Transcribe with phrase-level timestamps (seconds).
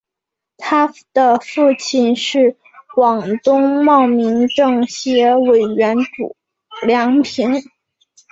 [0.57, 2.57] 她的父亲是
[2.95, 5.95] 广东茂名政协委员
[6.87, 7.51] 梁平。